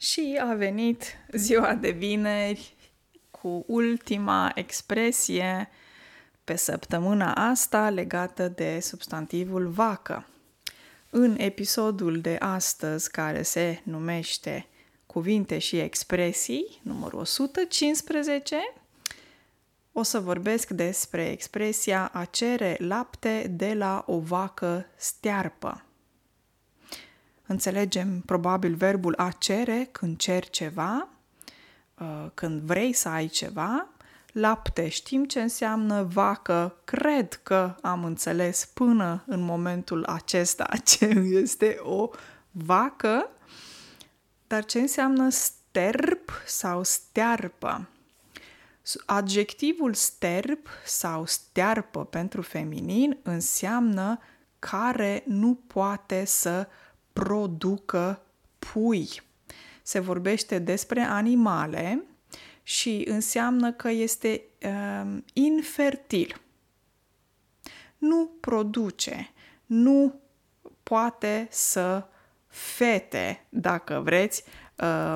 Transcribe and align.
Și 0.00 0.38
a 0.40 0.54
venit 0.54 1.02
ziua 1.32 1.74
de 1.74 1.90
vineri 1.90 2.74
cu 3.30 3.64
ultima 3.66 4.52
expresie 4.54 5.68
pe 6.44 6.56
săptămâna 6.56 7.32
asta 7.32 7.90
legată 7.90 8.48
de 8.48 8.80
substantivul 8.80 9.68
vacă. 9.68 10.26
În 11.10 11.34
episodul 11.38 12.20
de 12.20 12.36
astăzi, 12.40 13.10
care 13.10 13.42
se 13.42 13.80
numește 13.82 14.66
Cuvinte 15.06 15.58
și 15.58 15.78
expresii, 15.78 16.80
numărul 16.82 17.18
115, 17.18 18.56
o 19.92 20.02
să 20.02 20.20
vorbesc 20.20 20.68
despre 20.68 21.30
expresia 21.30 22.10
a 22.12 22.24
cere 22.24 22.76
lapte 22.78 23.46
de 23.50 23.74
la 23.74 24.04
o 24.06 24.18
vacă 24.18 24.86
stearpă. 24.96 25.87
Înțelegem 27.50 28.20
probabil 28.20 28.74
verbul 28.74 29.14
a 29.16 29.30
cere 29.30 29.88
când 29.92 30.16
ceri 30.16 30.50
ceva, 30.50 31.08
uh, 31.98 32.26
când 32.34 32.60
vrei 32.60 32.92
să 32.92 33.08
ai 33.08 33.26
ceva. 33.26 33.88
Lapte 34.32 34.88
știm 34.88 35.24
ce 35.24 35.40
înseamnă 35.40 36.02
vacă, 36.02 36.80
cred 36.84 37.34
că 37.34 37.74
am 37.82 38.04
înțeles 38.04 38.64
până 38.74 39.24
în 39.26 39.40
momentul 39.40 40.04
acesta 40.04 40.68
ce 40.84 41.04
este 41.30 41.78
o 41.82 42.10
vacă, 42.50 43.30
dar 44.46 44.64
ce 44.64 44.78
înseamnă 44.80 45.28
sterp 45.28 46.30
sau 46.46 46.82
stearpă? 46.82 47.88
Adjectivul 49.06 49.94
sterp 49.94 50.68
sau 50.84 51.26
stearpă 51.26 52.04
pentru 52.04 52.42
feminin 52.42 53.18
înseamnă 53.22 54.18
care 54.58 55.22
nu 55.26 55.54
poate 55.66 56.24
să 56.24 56.68
producă 57.18 58.22
pui. 58.58 59.08
Se 59.82 59.98
vorbește 59.98 60.58
despre 60.58 61.00
animale 61.00 62.04
și 62.62 63.04
înseamnă 63.08 63.72
că 63.72 63.88
este 63.88 64.42
uh, 64.62 65.16
infertil. 65.32 66.40
Nu 67.98 68.30
produce, 68.40 69.30
nu 69.66 70.20
poate 70.82 71.46
să 71.50 72.06
fete, 72.46 73.46
dacă 73.48 74.00
vreți, 74.04 74.44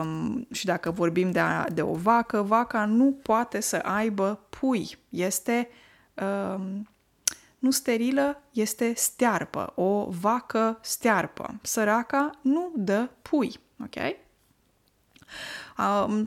um, 0.01 0.47
și 0.53 0.65
dacă 0.65 0.91
vorbim 0.91 1.31
de, 1.31 1.39
a, 1.39 1.69
de 1.69 1.83
o 1.83 1.95
vacă, 1.95 2.43
vaca 2.43 2.85
nu 2.85 3.19
poate 3.23 3.61
să 3.61 3.77
aibă 3.77 4.47
pui. 4.51 4.99
Este 5.09 5.69
um, 6.15 6.89
nu 7.63 7.71
sterilă, 7.71 8.43
este 8.51 8.93
stearpă, 8.97 9.73
o 9.75 10.07
vacă 10.11 10.79
stearpă. 10.81 11.59
Săraca 11.63 12.31
nu 12.41 12.73
dă 12.77 13.09
pui, 13.23 13.55
ok? 13.83 14.17
Am, 15.77 16.27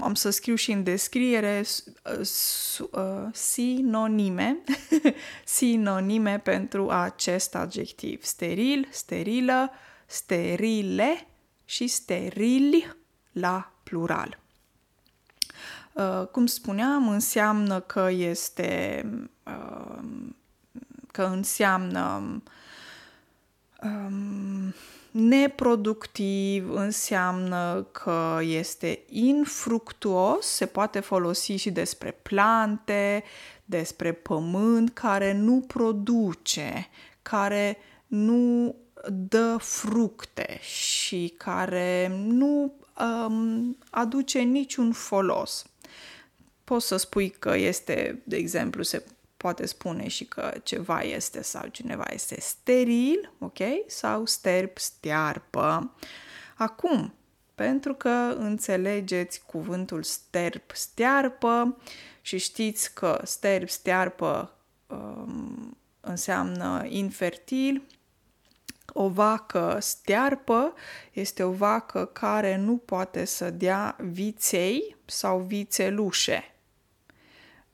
am 0.00 0.14
să 0.14 0.30
scriu 0.30 0.54
și 0.54 0.72
în 0.72 0.82
descriere 0.82 1.64
uh, 2.04 3.28
sinonime, 3.32 4.58
sinonime 5.44 6.38
pentru 6.38 6.88
acest 6.90 7.54
adjectiv. 7.54 8.24
Steril, 8.24 8.88
sterilă, 8.90 9.70
sterile 10.06 11.26
și 11.64 11.86
sterili 11.86 12.96
la 13.32 13.72
plural. 13.82 14.38
Uh, 15.92 16.26
cum 16.26 16.46
spuneam, 16.46 17.08
înseamnă 17.08 17.80
că 17.80 18.08
este 18.10 19.04
uh, 19.46 19.98
că 21.12 21.22
înseamnă 21.22 22.22
um, 23.82 24.74
neproductiv, 25.10 26.70
înseamnă 26.70 27.86
că 27.92 28.38
este 28.42 29.00
infructuos, 29.08 30.46
se 30.46 30.66
poate 30.66 31.00
folosi 31.00 31.52
și 31.52 31.70
despre 31.70 32.10
plante, 32.10 33.24
despre 33.64 34.12
pământ 34.12 34.90
care 34.92 35.32
nu 35.32 35.64
produce, 35.66 36.88
care 37.22 37.78
nu 38.06 38.74
dă 39.08 39.56
fructe 39.60 40.58
și 40.62 41.34
care 41.36 42.12
nu 42.26 42.72
um, 43.00 43.78
aduce 43.90 44.38
niciun 44.38 44.92
folos. 44.92 45.66
Poți 46.64 46.86
să 46.86 46.96
spui 46.96 47.30
că 47.30 47.56
este, 47.56 48.22
de 48.24 48.36
exemplu, 48.36 48.82
se 48.82 49.04
poate 49.38 49.66
spune 49.66 50.08
și 50.08 50.24
că 50.24 50.52
ceva 50.62 51.00
este 51.00 51.42
sau 51.42 51.66
cineva 51.66 52.04
este 52.10 52.40
steril, 52.40 53.32
ok? 53.38 53.58
Sau 53.86 54.26
sterp, 54.26 54.78
stearpă. 54.78 55.94
Acum, 56.56 57.14
pentru 57.54 57.94
că 57.94 58.34
înțelegeți 58.38 59.42
cuvântul 59.46 60.02
sterp, 60.02 60.70
stearpă 60.74 61.76
și 62.20 62.38
știți 62.38 62.94
că 62.94 63.20
sterp, 63.24 63.68
stearpă 63.68 64.54
um, 64.86 65.76
înseamnă 66.00 66.84
infertil, 66.88 67.82
o 68.92 69.08
vacă 69.08 69.78
stearpă 69.80 70.74
este 71.12 71.42
o 71.42 71.50
vacă 71.50 72.04
care 72.04 72.56
nu 72.56 72.76
poate 72.76 73.24
să 73.24 73.50
dea 73.50 73.96
viței 74.00 74.96
sau 75.04 75.38
vițelușe. 75.38 76.57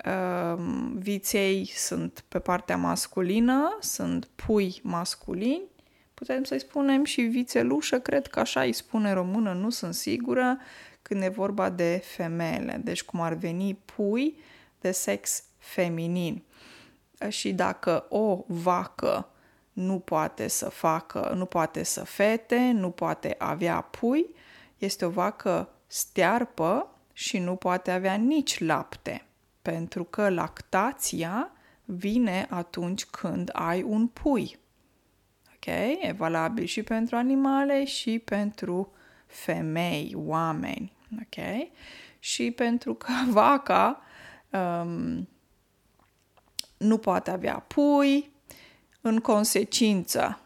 Ehm, 0.04 0.98
viței 0.98 1.70
sunt 1.74 2.24
pe 2.28 2.38
partea 2.38 2.76
masculină, 2.76 3.76
sunt 3.80 4.28
pui 4.34 4.80
masculini, 4.82 5.62
putem 6.14 6.44
să-i 6.44 6.60
spunem 6.60 7.04
și 7.04 7.20
vițelușă, 7.20 7.98
cred 7.98 8.26
că 8.26 8.40
așa 8.40 8.60
îi 8.60 8.72
spune 8.72 9.12
română, 9.12 9.52
nu 9.52 9.70
sunt 9.70 9.94
sigură, 9.94 10.58
când 11.02 11.22
e 11.22 11.28
vorba 11.28 11.70
de 11.70 12.02
femele, 12.04 12.80
deci 12.84 13.02
cum 13.02 13.20
ar 13.20 13.34
veni 13.34 13.74
pui 13.74 14.38
de 14.80 14.90
sex 14.90 15.42
feminin. 15.58 16.42
Și 17.28 17.52
dacă 17.52 18.06
o 18.08 18.44
vacă 18.46 19.28
nu 19.72 19.98
poate 19.98 20.48
să 20.48 20.68
facă, 20.68 21.32
nu 21.36 21.44
poate 21.44 21.82
să 21.82 22.04
fete, 22.04 22.70
nu 22.74 22.90
poate 22.90 23.34
avea 23.38 23.80
pui, 23.80 24.26
este 24.78 25.04
o 25.04 25.10
vacă 25.10 25.68
stearpă 25.86 26.88
și 27.12 27.38
nu 27.38 27.56
poate 27.56 27.90
avea 27.90 28.14
nici 28.14 28.58
lapte 28.58 29.26
pentru 29.64 30.04
că 30.04 30.28
lactația 30.28 31.52
vine 31.84 32.46
atunci 32.50 33.04
când 33.04 33.50
ai 33.52 33.82
un 33.82 34.06
pui. 34.06 34.58
Ok? 35.54 35.66
E 36.00 36.14
valabil 36.16 36.64
și 36.64 36.82
pentru 36.82 37.16
animale 37.16 37.84
și 37.84 38.18
pentru 38.18 38.92
femei, 39.26 40.12
oameni. 40.16 40.92
Ok? 41.12 41.68
Și 42.18 42.50
pentru 42.50 42.94
că 42.94 43.12
vaca 43.30 44.00
um, 44.50 45.28
nu 46.76 46.98
poate 46.98 47.30
avea 47.30 47.58
pui, 47.58 48.30
în 49.00 49.18
consecință 49.20 50.40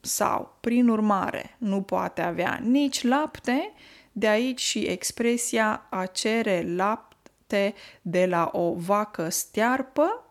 sau, 0.00 0.56
prin 0.60 0.88
urmare, 0.88 1.56
nu 1.58 1.82
poate 1.82 2.22
avea 2.22 2.60
nici 2.62 3.02
lapte, 3.02 3.72
de 4.12 4.28
aici 4.28 4.60
și 4.60 4.78
expresia 4.78 5.86
a 5.90 6.06
cere 6.06 6.64
lapte 6.66 7.07
lapte 7.48 7.74
de 8.02 8.26
la 8.26 8.50
o 8.52 8.74
vacă 8.74 9.28
stearpă 9.28 10.24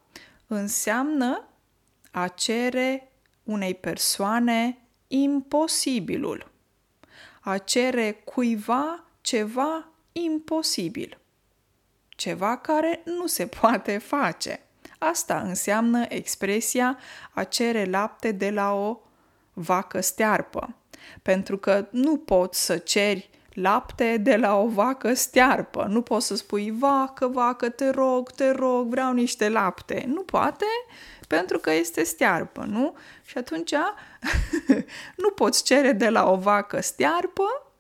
înseamnă 0.48 1.48
a 2.12 2.28
cere 2.28 3.12
unei 3.44 3.76
persoane 3.76 4.78
imposibilul, 5.08 6.52
a 7.42 7.58
cere 7.58 8.12
cuiva 8.12 9.04
ceva 9.22 9.88
imposibil, 10.12 11.18
ceva 12.10 12.58
care 12.58 13.02
nu 13.06 13.28
se 13.28 13.48
poate 13.48 13.98
face. 13.98 14.60
Asta 14.98 15.40
înseamnă 15.40 16.06
expresia 16.10 16.98
a 17.34 17.44
cere 17.44 17.86
lapte 17.86 18.32
de 18.32 18.50
la 18.50 18.74
o 18.74 19.00
vacă 19.54 20.02
stearpă, 20.02 20.76
pentru 21.22 21.58
că 21.58 21.88
nu 21.92 22.18
poți 22.18 22.66
să 22.66 22.78
ceri 22.78 23.30
lapte 23.60 24.18
de 24.18 24.36
la 24.36 24.56
o 24.56 24.68
vacă 24.68 25.14
stearpă. 25.14 25.86
Nu 25.90 26.02
poți 26.02 26.28
să 26.28 26.36
spui, 26.36 26.72
vacă, 26.72 27.28
vacă, 27.28 27.70
te 27.70 27.90
rog, 27.90 28.32
te 28.32 28.52
rog, 28.52 28.90
vreau 28.90 29.14
niște 29.14 29.50
lapte. 29.50 30.06
Nu 30.08 30.22
poate, 30.22 30.66
pentru 31.28 31.60
că 31.60 31.72
este 31.72 32.04
stearpă, 32.04 32.66
nu? 32.70 32.96
Și 33.26 33.38
atunci 33.38 33.74
nu 35.24 35.30
poți 35.30 35.64
cere 35.64 35.92
de 35.92 36.10
la 36.10 36.32
o 36.32 36.36
vacă 36.36 36.82
stearpă, 36.82 37.72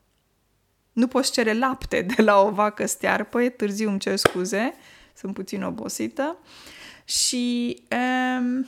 nu 0.91 1.07
poți 1.07 1.31
cere 1.31 1.53
lapte 1.53 2.01
de 2.01 2.21
la 2.21 2.41
o 2.41 2.51
vacă 2.51 2.85
stearpă, 2.85 3.41
e 3.41 3.49
târziu, 3.49 3.89
îmi 3.89 3.99
cer 3.99 4.15
scuze, 4.15 4.73
sunt 5.13 5.33
puțin 5.33 5.63
obosită. 5.63 6.37
Și 7.03 7.83
um, 8.39 8.67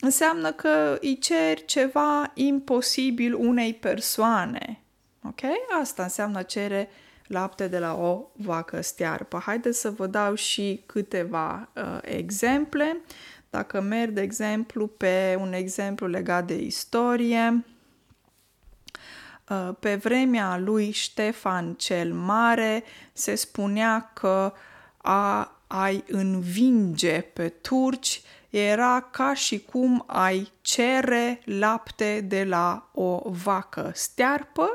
înseamnă 0.00 0.52
că 0.52 0.98
îi 1.00 1.18
ceri 1.18 1.64
ceva 1.64 2.30
imposibil 2.34 3.34
unei 3.34 3.74
persoane 3.74 4.82
Ok? 5.28 5.40
Asta 5.80 6.02
înseamnă 6.02 6.42
cere 6.42 6.88
lapte 7.26 7.68
de 7.68 7.78
la 7.78 7.94
o 7.94 8.26
vacă 8.32 8.80
stearpă. 8.80 9.42
Haideți 9.44 9.80
să 9.80 9.90
vă 9.90 10.06
dau 10.06 10.34
și 10.34 10.82
câteva 10.86 11.68
uh, 11.76 11.98
exemple. 12.02 13.00
Dacă 13.50 13.80
merg, 13.80 14.10
de 14.10 14.20
exemplu, 14.20 14.86
pe 14.86 15.36
un 15.40 15.52
exemplu 15.52 16.06
legat 16.06 16.44
de 16.46 16.54
istorie, 16.54 17.64
Uh, 19.50 19.74
pe 19.80 19.94
vremea 19.94 20.58
lui 20.58 20.90
Ștefan 20.90 21.74
cel 21.74 22.12
Mare 22.12 22.84
se 23.12 23.34
spunea 23.34 24.10
că 24.14 24.52
a 24.96 25.52
ai 25.66 26.04
învinge 26.08 27.20
pe 27.20 27.48
turci 27.48 28.22
era 28.50 29.08
ca 29.10 29.34
și 29.34 29.60
cum 29.60 30.04
ai 30.06 30.52
cere 30.60 31.40
lapte 31.44 32.20
de 32.20 32.44
la 32.44 32.88
o 32.94 33.20
vacă 33.24 33.90
stearpă, 33.94 34.68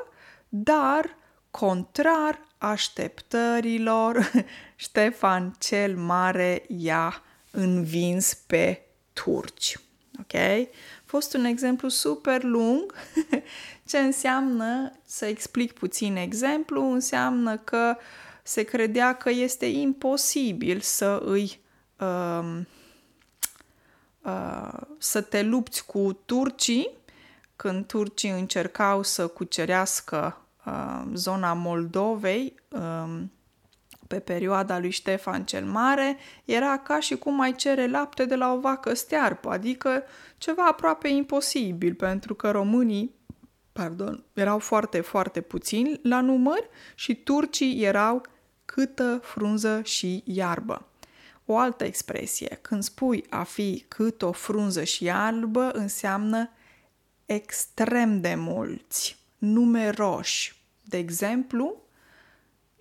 dar 0.56 1.18
contrar 1.52 2.48
așteptărilor, 2.58 4.32
Ștefan 4.76 5.56
cel 5.60 5.96
Mare 5.96 6.66
i-a 6.68 7.22
învins 7.52 8.34
pe 8.34 8.82
turci. 9.14 9.80
Ok? 10.20 10.34
A 10.34 10.68
fost 11.06 11.34
un 11.34 11.46
exemplu 11.46 11.88
super 11.88 12.44
lung. 12.44 12.94
Ce 13.90 13.98
înseamnă, 13.98 14.92
să 15.06 15.26
explic 15.26 15.72
puțin 15.72 16.16
exemplu, 16.16 16.92
înseamnă 16.92 17.58
că 17.58 17.98
se 18.44 18.64
credea 18.64 19.16
că 19.16 19.30
este 19.30 19.66
imposibil 19.66 20.80
să 20.80 21.22
îi 21.26 21.60
uh, 22.00 22.60
uh, 24.22 24.80
să 24.98 25.22
te 25.22 25.42
lupți 25.42 25.86
cu 25.86 26.22
turcii 26.26 26.90
când 27.56 27.86
turcii 27.86 28.30
încercau 28.30 29.04
să 29.04 29.28
cucerească 29.28 30.38
uh, 30.38 30.43
zona 31.13 31.54
Moldovei 31.54 32.56
uh, 32.69 33.21
pe 34.07 34.19
perioada 34.19 34.80
lui 34.80 34.89
Ștefan 34.89 35.44
cel 35.44 35.65
Mare, 35.65 36.18
era 36.45 36.77
ca 36.77 37.00
și 37.00 37.15
cum 37.15 37.39
ai 37.39 37.56
cere 37.56 37.88
lapte 37.88 38.25
de 38.25 38.36
la 38.36 38.54
o 38.54 38.60
vacă 38.60 38.94
stearpă, 38.94 39.50
adică 39.50 40.04
ceva 40.38 40.65
aproape 40.65 41.07
imposibil, 41.07 41.94
pentru 41.94 42.33
că 42.33 42.51
românii 42.51 43.15
pardon, 43.74 44.24
erau 44.33 44.60
foarte, 44.60 45.01
foarte 45.01 45.42
puțini 45.42 46.00
la 46.04 46.21
număr 46.21 46.69
și 46.95 47.15
turcii 47.15 47.83
erau 47.83 48.21
câtă 48.65 49.19
frunză 49.24 49.81
și 49.83 50.24
iarbă. 50.25 50.88
O 51.45 51.57
altă 51.57 51.83
expresie, 51.83 52.60
când 52.62 52.83
spui 52.83 53.25
a 53.30 53.44
fi 53.44 53.86
cât 53.88 54.21
o 54.21 54.31
frunză 54.31 54.83
și 54.83 55.04
iarbă, 55.04 55.71
înseamnă 55.71 56.50
extrem 57.25 58.21
de 58.21 58.36
mulți, 58.36 59.23
numeroși. 59.44 60.56
De 60.81 60.98
exemplu, 60.98 61.81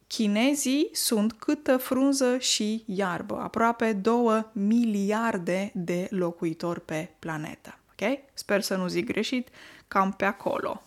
chinezii 0.06 0.88
sunt 0.92 1.32
câtă 1.32 1.76
frunză 1.76 2.38
și 2.38 2.84
iarbă, 2.86 3.38
aproape 3.40 3.92
2 3.92 4.46
miliarde 4.52 5.70
de 5.74 6.06
locuitori 6.10 6.80
pe 6.80 7.10
planetă. 7.18 7.78
Ok? 7.90 8.18
Sper 8.34 8.60
să 8.60 8.76
nu 8.76 8.88
zic 8.88 9.06
greșit, 9.06 9.48
cam 9.88 10.12
pe 10.12 10.24
acolo. 10.24 10.82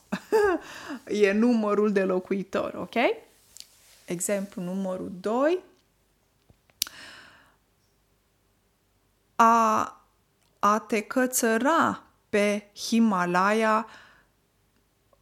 e 1.25 1.31
numărul 1.31 1.92
de 1.92 2.04
locuitori, 2.04 2.75
ok? 2.75 2.95
Exemplu 4.06 4.62
numărul 4.62 5.12
2. 5.19 5.60
A, 9.36 10.01
a 10.60 10.80
te 10.80 11.01
cățăra 11.01 12.04
pe 12.30 12.68
Himalaya 12.75 13.88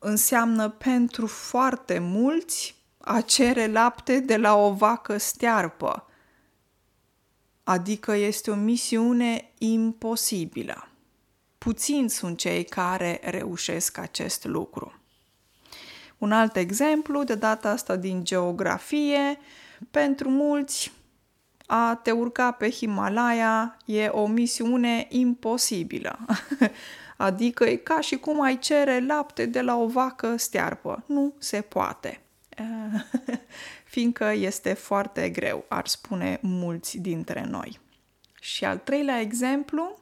înseamnă 0.03 0.69
pentru 0.69 1.27
foarte 1.27 1.99
mulți 1.99 2.75
a 2.97 3.21
cere 3.21 3.67
lapte 3.67 4.19
de 4.19 4.37
la 4.37 4.55
o 4.55 4.73
vacă 4.73 5.17
stearpă. 5.17 6.07
Adică 7.63 8.15
este 8.15 8.51
o 8.51 8.55
misiune 8.55 9.51
imposibilă. 9.57 10.87
Puțini 11.57 12.09
sunt 12.09 12.37
cei 12.37 12.63
care 12.63 13.19
reușesc 13.23 13.97
acest 13.97 14.45
lucru. 14.45 14.93
Un 16.17 16.31
alt 16.31 16.55
exemplu, 16.55 17.23
de 17.23 17.35
data 17.35 17.69
asta 17.69 17.95
din 17.95 18.23
geografie, 18.23 19.39
pentru 19.91 20.29
mulți 20.29 20.91
a 21.65 21.99
te 22.03 22.11
urca 22.11 22.51
pe 22.51 22.69
Himalaya 22.69 23.77
e 23.85 24.07
o 24.07 24.27
misiune 24.27 25.07
imposibilă. 25.09 26.19
adică 27.17 27.65
e 27.65 27.75
ca 27.75 27.99
și 27.99 28.17
cum 28.17 28.41
ai 28.41 28.59
cere 28.59 29.05
lapte 29.05 29.45
de 29.45 29.61
la 29.61 29.75
o 29.75 29.87
vacă 29.87 30.37
stearpă. 30.37 31.03
Nu 31.07 31.33
se 31.37 31.61
poate. 31.61 32.21
Fiindcă 33.93 34.31
este 34.31 34.73
foarte 34.73 35.29
greu, 35.29 35.65
ar 35.67 35.87
spune 35.87 36.39
mulți 36.41 36.97
dintre 36.97 37.45
noi. 37.49 37.79
Și 38.39 38.65
al 38.65 38.77
treilea 38.77 39.19
exemplu, 39.19 39.99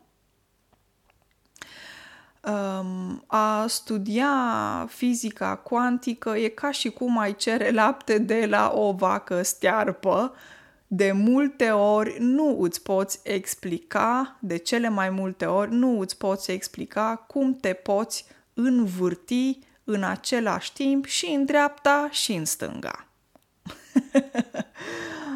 um, 2.42 3.24
a 3.28 3.66
studia 3.68 4.36
fizica 4.90 5.56
cuantică 5.56 6.30
e 6.38 6.48
ca 6.48 6.72
și 6.72 6.90
cum 6.90 7.18
ai 7.18 7.36
cere 7.36 7.72
lapte 7.72 8.18
de 8.18 8.46
la 8.46 8.72
o 8.76 8.92
vacă 8.92 9.42
stearpă. 9.42 10.34
De 10.94 11.12
multe 11.12 11.70
ori 11.70 12.16
nu 12.20 12.58
îți 12.62 12.84
poți 12.84 13.20
explica, 13.24 14.38
de 14.40 14.58
cele 14.58 14.90
mai 14.90 15.10
multe 15.10 15.46
ori 15.46 15.74
nu 15.74 16.00
îți 16.00 16.18
poți 16.18 16.52
explica 16.52 17.26
cum 17.28 17.56
te 17.56 17.74
poți 17.74 18.26
învârti 18.54 19.60
în 19.84 20.04
același 20.04 20.74
timp 20.74 21.06
și 21.06 21.26
în 21.26 21.46
dreapta 21.46 22.08
și 22.12 22.34
în 22.34 22.46
stânga. 22.46 23.08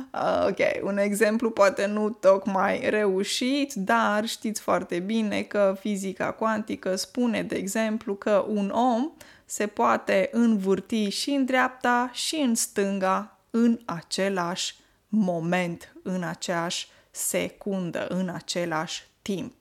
Ah, 0.10 0.46
ok, 0.50 0.84
un 0.84 0.98
exemplu 0.98 1.50
poate 1.50 1.86
nu 1.86 2.10
tocmai 2.10 2.90
reușit, 2.90 3.74
dar 3.74 4.26
știți 4.26 4.62
foarte 4.62 5.00
bine 5.00 5.42
că 5.42 5.76
fizica 5.80 6.32
cuantică 6.32 6.96
spune, 6.96 7.44
de 7.44 7.56
exemplu, 7.56 8.16
că 8.16 8.46
un 8.48 8.70
om 8.70 9.12
se 9.46 9.68
poate 9.68 10.30
învârti 10.32 11.10
și 11.10 11.30
în 11.30 11.46
dreapta 11.46 12.10
și 12.14 12.36
în 12.36 12.56
stânga 12.56 13.40
în 13.50 13.80
același 13.86 14.84
moment, 15.16 15.96
în 16.04 16.24
aceeași 16.24 16.88
secundă, 17.12 18.08
în 18.08 18.30
același 18.30 19.08
timp. 19.22 19.54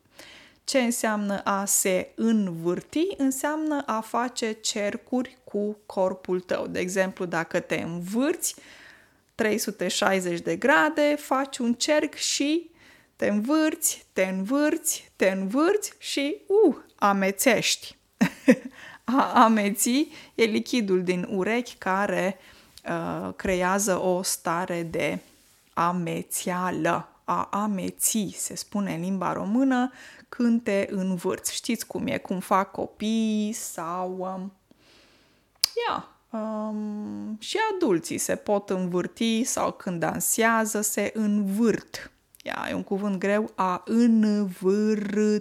Ce 0.64 0.78
înseamnă 0.78 1.40
a 1.44 1.64
se 1.64 2.12
învârti? 2.14 3.06
Înseamnă 3.16 3.82
a 3.86 4.00
face 4.00 4.52
cercuri 4.52 5.38
cu 5.44 5.76
corpul 5.86 6.40
tău. 6.40 6.66
De 6.66 6.80
exemplu, 6.80 7.24
dacă 7.24 7.60
te 7.60 7.80
învârți, 7.80 8.54
360 9.34 10.40
de 10.40 10.56
grade, 10.56 11.16
faci 11.18 11.58
un 11.58 11.74
cerc 11.74 12.14
și 12.14 12.70
te 13.16 13.26
învârți, 13.26 14.06
te 14.12 14.22
învârți, 14.22 15.12
te 15.16 15.28
învârți 15.28 15.92
și, 15.98 16.36
uh, 16.66 16.76
amețești. 16.94 17.96
A 19.04 19.42
ameți 19.44 20.08
e 20.34 20.44
lichidul 20.44 21.02
din 21.02 21.26
urechi 21.30 21.74
care 21.74 22.38
uh, 22.88 23.34
creează 23.36 24.00
o 24.00 24.22
stare 24.22 24.82
de 24.82 25.18
amețială. 25.74 27.08
A 27.24 27.48
ameți 27.52 28.34
se 28.36 28.54
spune 28.54 28.94
în 28.94 29.00
limba 29.00 29.32
română 29.32 29.92
când 30.28 30.62
te 30.62 30.86
învârți. 30.90 31.54
Știți 31.54 31.86
cum 31.86 32.06
e, 32.06 32.18
cum 32.18 32.40
fac 32.40 32.70
copii 32.70 33.52
sau... 33.52 34.16
Um, 34.18 34.52
yeah, 35.88 36.04
Um, 36.34 37.36
și 37.40 37.58
adulții 37.74 38.18
se 38.18 38.36
pot 38.36 38.70
învârti 38.70 39.44
sau 39.44 39.72
când 39.72 40.00
dansează 40.00 40.80
se 40.80 41.10
învârt. 41.14 42.10
Ia, 42.42 42.66
e 42.70 42.74
un 42.74 42.82
cuvânt 42.82 43.18
greu, 43.18 43.50
a 43.54 43.82
învârti. 43.86 45.34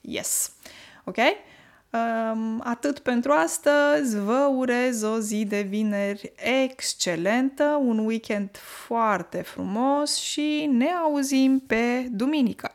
Yes. 0.00 0.52
Ok? 1.04 1.16
Um, 1.94 2.60
atât 2.64 2.98
pentru 2.98 3.32
astăzi, 3.32 4.18
vă 4.18 4.50
urez 4.56 5.02
o 5.02 5.18
zi 5.18 5.44
de 5.44 5.60
vineri 5.60 6.32
excelentă, 6.36 7.80
un 7.84 7.98
weekend 7.98 8.56
foarte 8.86 9.42
frumos 9.42 10.16
și 10.16 10.70
ne 10.72 10.88
auzim 10.88 11.58
pe 11.66 12.08
duminică. 12.10 12.73